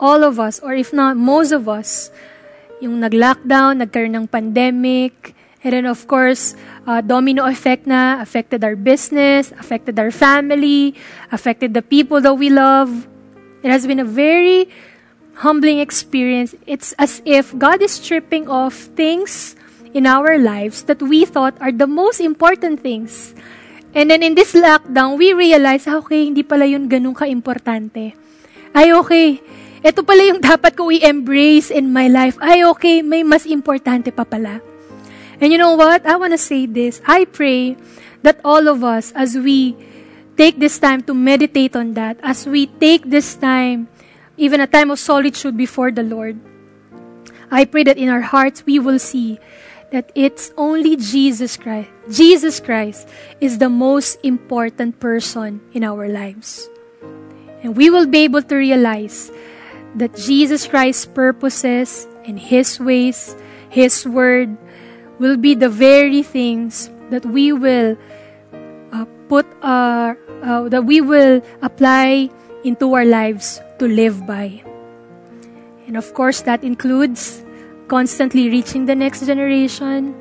[0.00, 2.10] all of us, or if not most of us,
[2.84, 5.32] yung nag-lockdown, nagkaroon ng pandemic,
[5.64, 6.52] and then of course,
[6.84, 10.92] uh, domino effect na, affected our business, affected our family,
[11.32, 13.08] affected the people that we love.
[13.64, 14.68] It has been a very
[15.40, 16.54] humbling experience.
[16.68, 19.56] It's as if God is stripping off things
[19.96, 23.32] in our lives that we thought are the most important things.
[23.94, 28.12] And then in this lockdown, we realize, ah, okay, hindi pala yun ganun ka-importante.
[28.74, 29.38] Ay, okay,
[29.84, 32.40] ito pala yung dapat ko i-embrace in my life.
[32.40, 34.64] Ay, okay, may mas importante pa pala.
[35.44, 36.08] And you know what?
[36.08, 37.04] I want to say this.
[37.04, 37.76] I pray
[38.24, 39.76] that all of us, as we
[40.40, 43.92] take this time to meditate on that, as we take this time,
[44.40, 46.40] even a time of solitude before the Lord,
[47.52, 49.38] I pray that in our hearts we will see
[49.92, 51.92] that it's only Jesus Christ.
[52.10, 53.06] Jesus Christ
[53.40, 56.68] is the most important person in our lives.
[57.62, 59.30] And we will be able to realize
[59.94, 63.36] that Jesus Christ's purposes and His ways,
[63.70, 64.56] His word,
[65.18, 67.96] will be the very things that we will
[68.92, 72.30] uh, put our, uh, that we will apply
[72.64, 74.62] into our lives to live by.
[75.86, 77.44] And of course, that includes
[77.88, 80.16] constantly reaching the next generation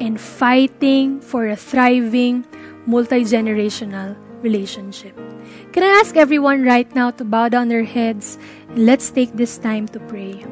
[0.00, 2.44] and fighting for a thriving
[2.86, 5.16] multi generational relationship.
[5.72, 8.38] Can I ask everyone right now to bow down their heads
[8.68, 10.44] and let's take this time to pray?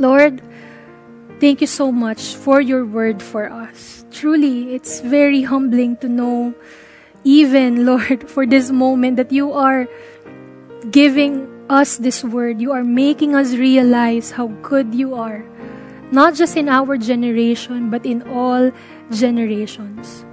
[0.00, 0.42] Lord,
[1.38, 4.04] thank you so much for your word for us.
[4.10, 6.54] Truly, it's very humbling to know,
[7.22, 9.86] even, Lord, for this moment that you are
[10.90, 12.60] giving us this word.
[12.60, 15.44] You are making us realize how good you are,
[16.10, 18.72] not just in our generation, but in all
[19.12, 20.24] generations.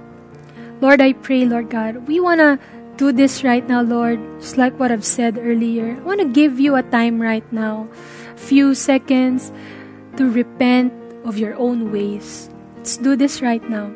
[0.82, 2.58] Lord, I pray, Lord God, we want to
[2.96, 5.94] do this right now, Lord, just like what I've said earlier.
[5.94, 7.86] I want to give you a time right now,
[8.34, 9.52] few seconds
[10.16, 10.92] to repent
[11.24, 12.50] of your own ways.
[12.76, 13.94] Let's do this right now.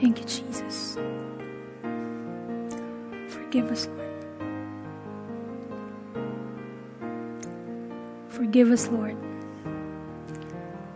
[0.00, 0.96] Thank you, Jesus.
[3.28, 4.24] Forgive us, Lord.
[8.32, 9.21] Forgive us, Lord.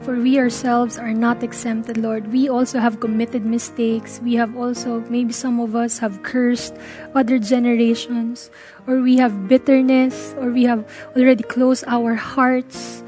[0.07, 2.30] For we ourselves are not exempted, Lord.
[2.30, 4.22] We also have committed mistakes.
[4.22, 6.78] We have also, maybe some of us have cursed
[7.12, 8.48] other generations,
[8.86, 10.86] or we have bitterness, or we have
[11.18, 13.02] already closed our hearts.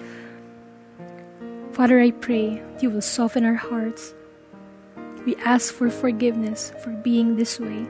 [1.70, 4.12] Father, I pray you will soften our hearts.
[5.24, 7.86] We ask for forgiveness for being this way.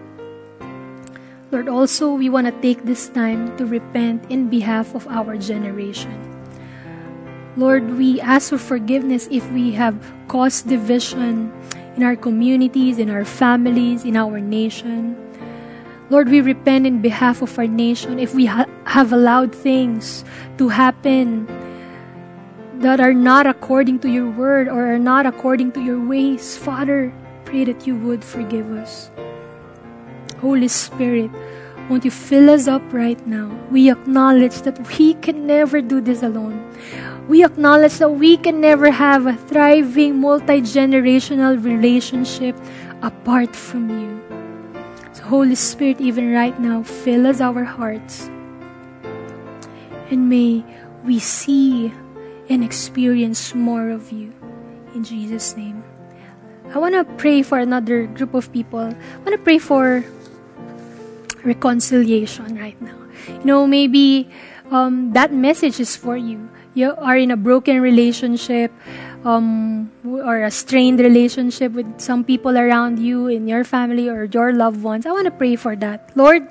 [1.51, 6.28] Lord, also, we want to take this time to repent in behalf of our generation.
[7.59, 9.99] Lord, we ask for forgiveness if we have
[10.29, 11.51] caused division
[11.97, 15.19] in our communities, in our families, in our nation.
[16.09, 20.25] Lord, we repent in behalf of our nation if we ha- have allowed things
[20.59, 21.51] to happen
[22.79, 26.57] that are not according to your word or are not according to your ways.
[26.57, 27.13] Father,
[27.45, 29.11] pray that you would forgive us.
[30.39, 31.33] Holy Spirit,
[31.91, 33.51] won't you fill us up right now?
[33.73, 36.63] We acknowledge that we can never do this alone.
[37.29, 42.57] We acknowledge that we can never have a thriving multi generational relationship
[43.03, 44.17] apart from you.
[45.13, 48.33] So, Holy Spirit, even right now, fill us our hearts.
[50.09, 50.65] And may
[51.05, 51.93] we see
[52.49, 54.33] and experience more of you.
[54.95, 55.85] In Jesus' name.
[56.73, 58.89] I want to pray for another group of people.
[58.89, 60.03] I want to pray for
[61.45, 62.97] reconciliation right now.
[63.29, 64.31] You know, maybe
[64.71, 66.49] um, that message is for you.
[66.79, 68.71] You are in a broken relationship
[69.25, 74.53] um, or a strained relationship with some people around you, in your family, or your
[74.53, 75.05] loved ones.
[75.05, 76.15] I want to pray for that.
[76.15, 76.47] Lord,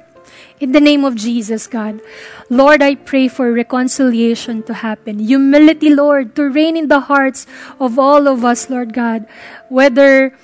[0.60, 2.02] in the name of Jesus, God.
[2.50, 5.20] Lord, I pray for reconciliation to happen.
[5.20, 7.48] Humility, Lord, to reign in the hearts
[7.80, 9.24] of all of us, Lord God.
[9.70, 10.36] Whether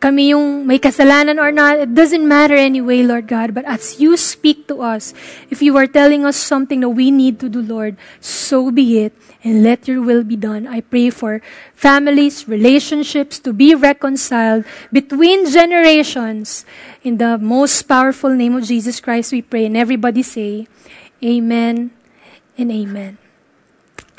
[0.00, 3.52] kami yung may kasalanan or not, it doesn't matter anyway, Lord God.
[3.52, 5.12] But as you speak to us,
[5.52, 9.12] if you are telling us something that we need to do, Lord, so be it.
[9.44, 10.66] And let your will be done.
[10.66, 11.40] I pray for
[11.72, 16.64] families, relationships to be reconciled between generations.
[17.04, 19.64] In the most powerful name of Jesus Christ, we pray.
[19.64, 20.66] And everybody say,
[21.24, 21.92] Amen
[22.56, 23.29] and Amen.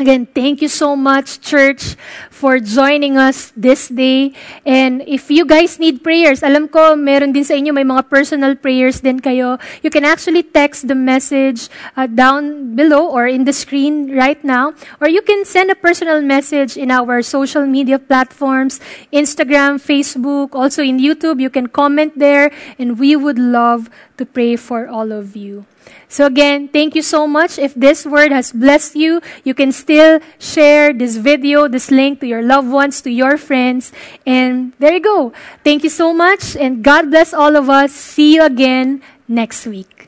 [0.01, 1.93] Again, thank you so much, church,
[2.33, 4.33] for joining us this day.
[4.65, 8.57] And if you guys need prayers, alam ko, meron din sa inyo, may mga personal
[8.57, 9.61] prayers din kayo.
[9.85, 14.73] You can actually text the message uh, down below or in the screen right now.
[14.97, 18.81] Or you can send a personal message in our social media platforms,
[19.13, 21.37] Instagram, Facebook, also in YouTube.
[21.37, 22.49] You can comment there,
[22.81, 23.85] and we would love
[24.17, 25.69] to pray for all of you.
[26.09, 27.57] So again, thank you so much.
[27.57, 32.27] If this word has blessed you, you can still share this video, this link to
[32.27, 33.93] your loved ones, to your friends.
[34.25, 35.31] And there you go.
[35.63, 37.93] Thank you so much and God bless all of us.
[37.93, 40.00] See you again next week.